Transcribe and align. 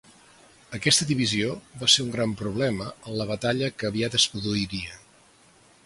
Aquesta 0.77 1.05
divisió 1.09 1.51
va 1.83 1.89
ser 1.95 2.05
un 2.05 2.09
gran 2.15 2.33
problema 2.41 2.89
en 2.97 3.21
la 3.21 3.29
batalla 3.33 3.71
que 3.77 3.89
aviat 3.91 4.19
es 4.23 4.27
produiria. 4.37 4.99